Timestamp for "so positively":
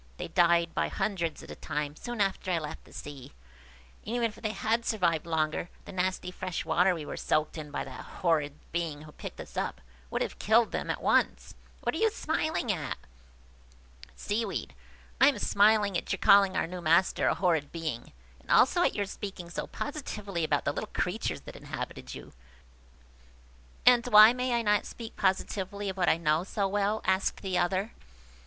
19.51-20.43